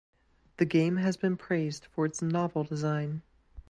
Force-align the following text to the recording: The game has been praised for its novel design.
The 0.57 0.65
game 0.65 0.97
has 0.97 1.15
been 1.15 1.37
praised 1.37 1.85
for 1.85 2.07
its 2.07 2.23
novel 2.23 2.63
design. 2.63 3.21